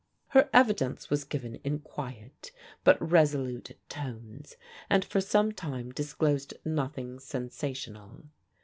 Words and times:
Her 0.29 0.49
evidence 0.51 1.11
was 1.11 1.23
given 1.23 1.57
in 1.57 1.77
quiet 1.77 2.51
but 2.83 2.99
resolute 2.99 3.77
tones, 3.87 4.55
and 4.89 5.05
for 5.05 5.21
some 5.21 5.51
time 5.51 5.91
disclosed 5.91 6.55
nothing 6.65 7.19
sensational. 7.19 8.23